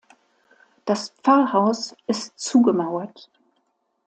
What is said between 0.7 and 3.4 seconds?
Das Pfarrhaus ist zugemauert.